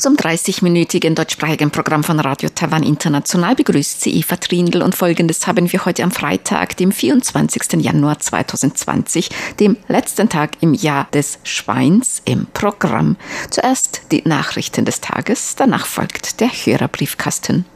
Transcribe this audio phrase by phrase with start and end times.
[0.00, 5.70] Zum 30-minütigen deutschsprachigen Programm von Radio Taiwan International begrüßt sie Eva Trindl und folgendes haben
[5.70, 7.84] wir heute am Freitag, dem 24.
[7.84, 9.28] Januar 2020,
[9.60, 13.18] dem letzten Tag im Jahr des Schweins im Programm.
[13.50, 17.66] Zuerst die Nachrichten des Tages, danach folgt der Hörerbriefkasten.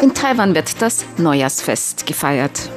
[0.00, 2.70] In Taiwan wird das Neujahrsfest gefeiert.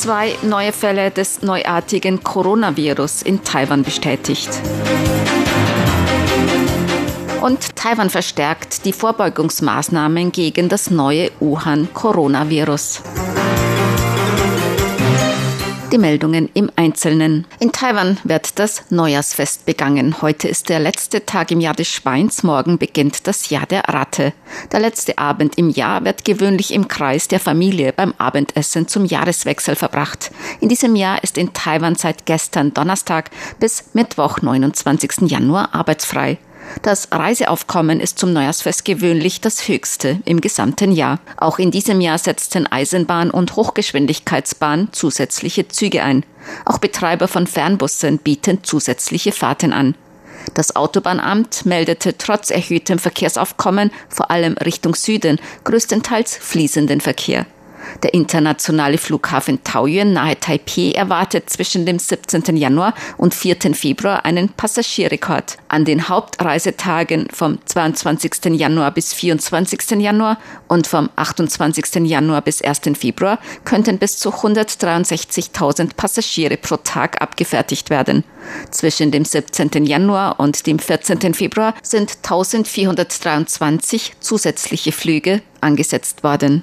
[0.00, 4.48] Zwei neue Fälle des neuartigen Coronavirus in Taiwan bestätigt.
[7.42, 13.02] Und Taiwan verstärkt die Vorbeugungsmaßnahmen gegen das neue Wuhan-Coronavirus.
[15.92, 17.48] Die Meldungen im Einzelnen.
[17.58, 20.22] In Taiwan wird das Neujahrsfest begangen.
[20.22, 24.32] Heute ist der letzte Tag im Jahr des Schweins, morgen beginnt das Jahr der Ratte.
[24.70, 29.74] Der letzte Abend im Jahr wird gewöhnlich im Kreis der Familie beim Abendessen zum Jahreswechsel
[29.74, 30.30] verbracht.
[30.60, 35.22] In diesem Jahr ist in Taiwan seit gestern Donnerstag bis Mittwoch, 29.
[35.22, 36.38] Januar arbeitsfrei.
[36.82, 41.20] Das Reiseaufkommen ist zum Neujahrsfest gewöhnlich das höchste im gesamten Jahr.
[41.36, 46.24] Auch in diesem Jahr setzten Eisenbahn und Hochgeschwindigkeitsbahn zusätzliche Züge ein.
[46.64, 49.94] Auch Betreiber von Fernbussen bieten zusätzliche Fahrten an.
[50.54, 57.46] Das Autobahnamt meldete trotz erhöhtem Verkehrsaufkommen vor allem Richtung Süden größtenteils fließenden Verkehr.
[58.02, 62.56] Der internationale Flughafen Taoyuan nahe Taipei erwartet zwischen dem 17.
[62.56, 63.74] Januar und 4.
[63.74, 65.58] Februar einen Passagierrekord.
[65.68, 68.58] An den Hauptreisetagen vom 22.
[68.58, 69.90] Januar bis 24.
[69.98, 72.06] Januar und vom 28.
[72.06, 72.80] Januar bis 1.
[72.98, 78.24] Februar könnten bis zu 163.000 Passagiere pro Tag abgefertigt werden.
[78.70, 79.84] Zwischen dem 17.
[79.84, 81.34] Januar und dem 14.
[81.34, 86.62] Februar sind 1423 zusätzliche Flüge angesetzt worden.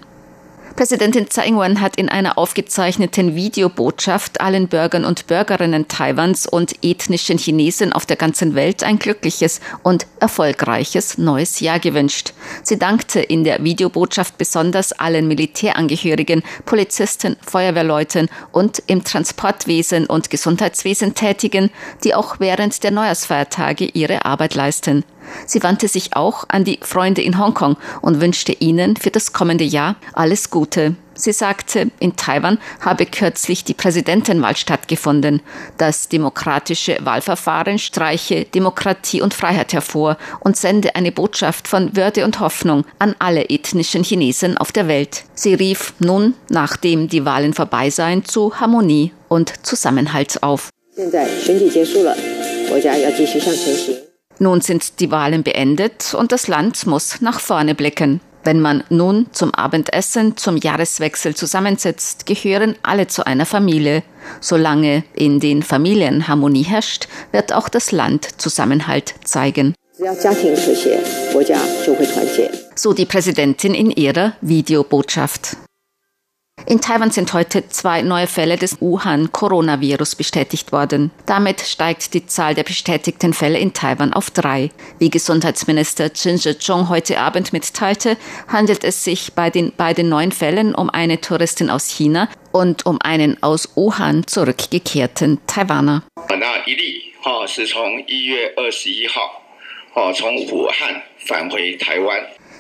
[0.78, 7.40] Präsidentin Tsai Ing-wen hat in einer aufgezeichneten Videobotschaft allen Bürgern und Bürgerinnen Taiwans und ethnischen
[7.40, 12.34] Chinesen auf der ganzen Welt ein glückliches und erfolgreiches neues Jahr gewünscht.
[12.62, 21.16] Sie dankte in der Videobotschaft besonders allen Militärangehörigen, Polizisten, Feuerwehrleuten und im Transportwesen und Gesundheitswesen
[21.16, 21.72] Tätigen,
[22.04, 25.04] die auch während der Neujahrsfeiertage ihre Arbeit leisten.
[25.47, 29.65] Sie wandte sich auch an die Freunde in Hongkong und wünschte ihnen für das kommende
[29.65, 30.97] Jahr alles Gute.
[31.15, 35.43] Sie sagte, in Taiwan habe kürzlich die Präsidentenwahl stattgefunden.
[35.77, 42.41] Das demokratische Wahlverfahren streiche Demokratie und Freiheit hervor und sende eine Botschaft von Würde und
[42.41, 45.25] Hoffnung an alle ethnischen Chinesen auf der Welt.
[45.35, 50.71] Sie rief nun, nachdem die Wahlen vorbei seien, zu Harmonie und Zusammenhalt auf.
[50.95, 52.15] 现在选举结束了，
[52.69, 54.06] 国家要继续向前行。
[54.40, 58.22] Nun sind die Wahlen beendet und das Land muss nach vorne blicken.
[58.44, 64.04] Wenn man nun zum Abendessen zum Jahreswechsel zusammensitzt, gehören alle zu einer Familie.
[64.40, 69.76] Solange in den Familien Harmonie herrscht, wird auch das Land Zusammenhalt zeigen.
[72.76, 75.58] So die Präsidentin in ihrer Videobotschaft.
[76.70, 81.12] In Taiwan sind heute zwei neue Fälle des Wuhan-Coronavirus bestätigt worden.
[81.26, 84.72] Damit steigt die Zahl der bestätigten Fälle in Taiwan auf drei.
[85.00, 88.18] Wie Gesundheitsminister Chen Shih-chung heute Abend mitteilte,
[88.50, 93.00] handelt es sich bei den beiden neuen Fällen um eine Touristin aus China und um
[93.00, 96.04] einen aus Wuhan zurückgekehrten Taiwaner.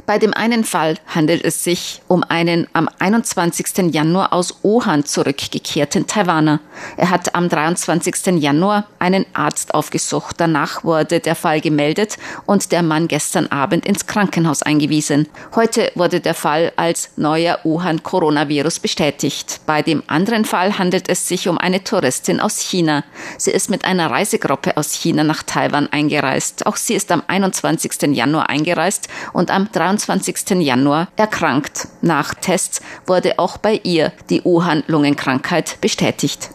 [0.05, 3.93] Bei dem einen Fall handelt es sich um einen am 21.
[3.93, 6.59] Januar aus Wuhan zurückgekehrten Taiwaner.
[6.95, 8.41] Er hat am 23.
[8.41, 10.35] Januar einen Arzt aufgesucht.
[10.39, 15.27] Danach wurde der Fall gemeldet und der Mann gestern Abend ins Krankenhaus eingewiesen.
[15.55, 19.61] Heute wurde der Fall als neuer Wuhan-Coronavirus bestätigt.
[19.65, 23.03] Bei dem anderen Fall handelt es sich um eine Touristin aus China.
[23.37, 26.65] Sie ist mit einer Reisegruppe aus China nach Taiwan eingereist.
[26.65, 28.15] Auch sie ist am 21.
[28.15, 29.86] Januar eingereist und am 23.
[29.87, 30.61] 22.
[30.61, 31.87] Januar erkrankt.
[32.01, 36.49] Nach Tests wurde auch bei ihr die Wuhan-Lungenkrankheit bestätigt.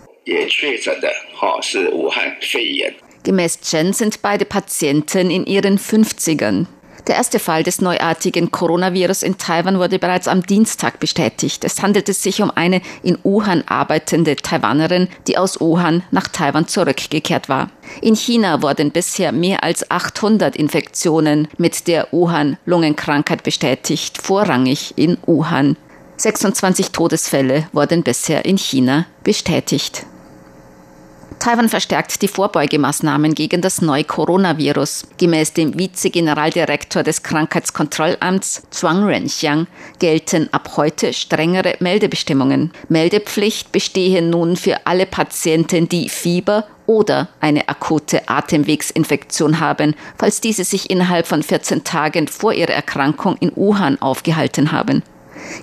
[3.24, 6.66] Gemäß Chen sind beide Patienten in ihren 50ern.
[7.08, 11.64] Der erste Fall des neuartigen Coronavirus in Taiwan wurde bereits am Dienstag bestätigt.
[11.64, 17.48] Es handelte sich um eine in Wuhan arbeitende Taiwanerin, die aus Wuhan nach Taiwan zurückgekehrt
[17.48, 17.70] war.
[18.00, 25.76] In China wurden bisher mehr als 800 Infektionen mit der Wuhan-Lungenkrankheit bestätigt, vorrangig in Wuhan.
[26.18, 30.06] 26 Todesfälle wurden bisher in China bestätigt.
[31.42, 35.08] Taiwan verstärkt die Vorbeugemaßnahmen gegen das neue Coronavirus.
[35.18, 39.66] Gemäß dem Vize-Generaldirektor des Krankheitskontrollamts Zhuang Renxiang
[39.98, 42.70] gelten ab heute strengere Meldebestimmungen.
[42.88, 50.62] Meldepflicht bestehe nun für alle Patienten, die Fieber oder eine akute Atemwegsinfektion haben, falls diese
[50.62, 55.02] sich innerhalb von 14 Tagen vor ihrer Erkrankung in Wuhan aufgehalten haben.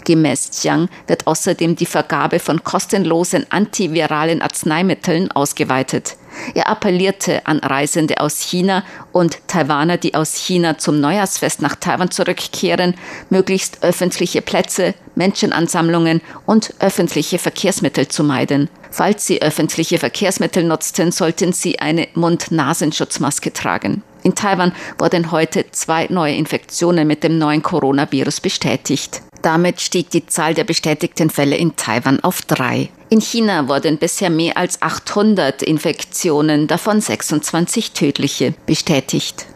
[0.06, 6.16] Gemäß Jiang wird außerdem die Vergabe von kostenlosen antiviralen Arzneimitteln ausgeweitet.
[6.54, 12.12] Er appellierte an Reisende aus China und Taiwaner, die aus China zum Neujahrsfest nach Taiwan
[12.12, 12.96] zurückkehren,
[13.30, 18.70] möglichst öffentliche Plätze, Menschenansammlungen und öffentliche Verkehrsmittel zu meiden.
[18.92, 24.04] Falls Sie öffentliche Verkehrsmittel nutzten, sollten Sie eine Mund-Nasenschutzmaske tragen.
[24.24, 29.22] In Taiwan wurden heute zwei neue Infektionen mit dem neuen Coronavirus bestätigt.
[29.42, 32.90] Damit stieg die Zahl der bestätigten Fälle in Taiwan auf drei.
[33.10, 39.48] In China wurden bisher mehr als 800 Infektionen, davon 26 tödliche, bestätigt.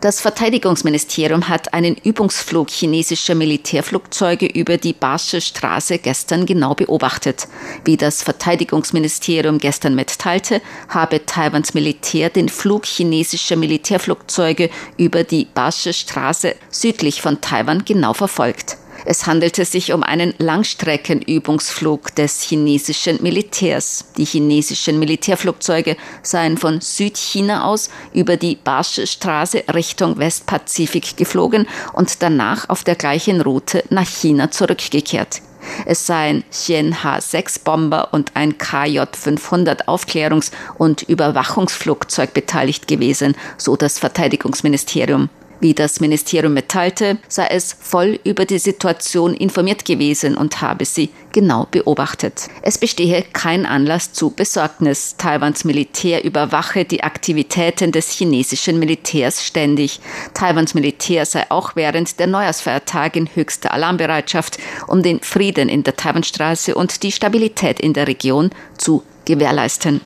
[0.00, 7.46] Das Verteidigungsministerium hat einen Übungsflug chinesischer Militärflugzeuge über die Barsche Straße gestern genau beobachtet.
[7.84, 15.92] Wie das Verteidigungsministerium gestern mitteilte, habe Taiwans Militär den Flug chinesischer Militärflugzeuge über die Barsche
[15.92, 18.79] Straße südlich von Taiwan genau verfolgt.
[19.04, 24.06] Es handelte sich um einen Langstreckenübungsflug des chinesischen Militärs.
[24.16, 32.22] Die chinesischen Militärflugzeuge seien von Südchina aus über die Barsche Straße Richtung Westpazifik geflogen und
[32.22, 35.42] danach auf der gleichen Route nach China zurückgekehrt.
[35.86, 43.98] Es seien Xian H-6 Bomber und ein KJ-500 Aufklärungs- und Überwachungsflugzeug beteiligt gewesen, so das
[43.98, 45.28] Verteidigungsministerium.
[45.60, 51.10] Wie das Ministerium mitteilte, sei es voll über die Situation informiert gewesen und habe sie
[51.32, 52.48] genau beobachtet.
[52.62, 55.16] Es bestehe kein Anlass zu Besorgnis.
[55.18, 60.00] Taiwans Militär überwache die Aktivitäten des chinesischen Militärs ständig.
[60.32, 65.96] Taiwans Militär sei auch während der Neujahrsfeiertage in höchster Alarmbereitschaft, um den Frieden in der
[65.96, 70.00] Taiwanstraße und die Stabilität in der Region zu gewährleisten.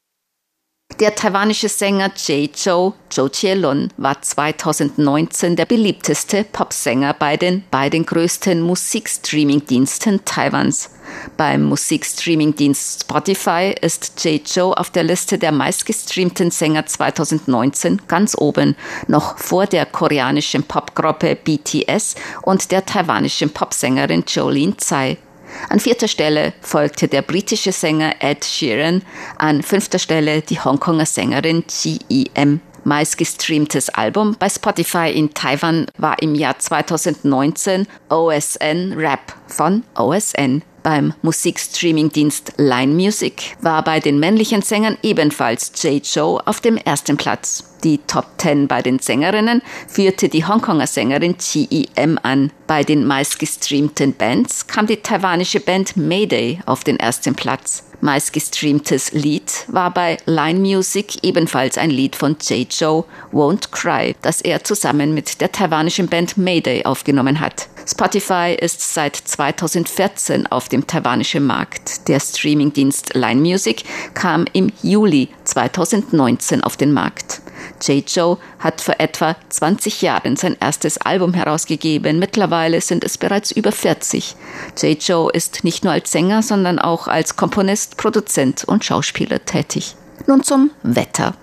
[1.01, 8.07] Der taiwanische Sänger Jay Zhou, Zhou Qielun, war 2019 der beliebteste Popsänger bei den beiden
[8.07, 10.91] größten Musikstreaming-Diensten Taiwans.
[11.37, 18.77] Beim Musikstreaming-Dienst Spotify ist Jay Zhou auf der Liste der meistgestreamten Sänger 2019 ganz oben,
[19.09, 25.19] noch vor der koreanischen Popgruppe BTS und der taiwanischen Popsängerin Jolene Tsai.
[25.69, 29.03] An vierter Stelle folgte der britische Sänger Ed Sheeran,
[29.39, 32.61] an fünfter Stelle die Hongkonger Sängerin GEM.
[32.85, 40.63] Meistgestreamtes Album bei Spotify in Taiwan war im Jahr 2019 OSN Rap von OSN.
[40.85, 47.17] Beim Musikstreaming-Dienst Line Music war bei den männlichen Sängern ebenfalls Jay Joe auf dem ersten
[47.17, 47.65] Platz.
[47.85, 52.53] Die Top 10 bei den Sängerinnen führte die Hongkonger Sängerin GEM an.
[52.67, 57.85] Bei den meistgestreamten Bands kam die taiwanische Band Mayday auf den ersten Platz.
[58.05, 62.67] Meistgestreamtes Lied war bei Line Music ebenfalls ein Lied von J.
[62.71, 67.67] Joe, Won't Cry, das er zusammen mit der taiwanischen Band Mayday aufgenommen hat.
[67.89, 72.07] Spotify ist seit 2014 auf dem taiwanischen Markt.
[72.07, 77.41] Der Streamingdienst Line Music kam im Juli 2019 auf den Markt.
[77.83, 78.05] J.
[78.09, 82.19] Joe hat vor etwa 20 Jahren sein erstes Album herausgegeben.
[82.19, 84.37] Mittlerweile sind es bereits über 40.
[84.81, 85.03] J.
[85.03, 89.97] Joe ist nicht nur als Sänger, sondern auch als Komponist, Produzent und Schauspieler tätig.
[90.27, 91.35] Nun zum Wetter.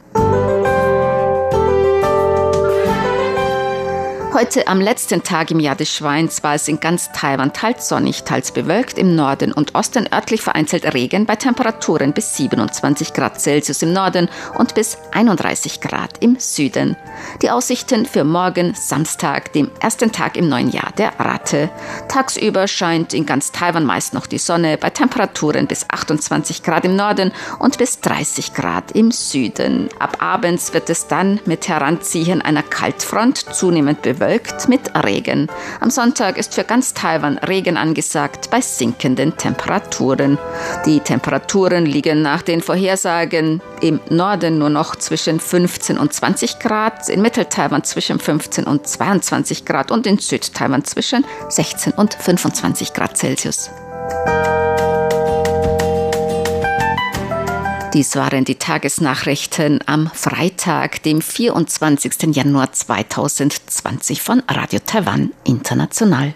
[4.34, 8.24] Heute am letzten Tag im Jahr des Schweins war es in ganz Taiwan teils sonnig,
[8.24, 13.82] teils bewölkt, im Norden und Osten örtlich vereinzelt Regen bei Temperaturen bis 27 Grad Celsius
[13.82, 16.96] im Norden und bis 31 Grad im Süden.
[17.42, 21.70] Die Aussichten für morgen Samstag, dem ersten Tag im neuen Jahr der Ratte.
[22.08, 26.96] Tagsüber scheint in ganz Taiwan meist noch die Sonne bei Temperaturen bis 28 Grad im
[26.96, 29.90] Norden und bis 30 Grad im Süden.
[30.00, 35.48] Ab abends wird es dann mit Heranziehen einer Kaltfront zunehmend bewölkt bewölkt mit Regen.
[35.80, 40.38] Am Sonntag ist für ganz Taiwan Regen angesagt bei sinkenden Temperaturen.
[40.86, 47.10] Die Temperaturen liegen nach den Vorhersagen im Norden nur noch zwischen 15 und 20 Grad,
[47.10, 53.18] in Mitteltaiwan zwischen 15 und 22 Grad und in Südtaiwan zwischen 16 und 25 Grad
[53.18, 53.72] Celsius.
[57.94, 60.10] Dies waren die Tagesnachrichten am
[60.62, 62.36] Freitag, dem 24.
[62.36, 66.36] Januar 2020 von Radio Taiwan International.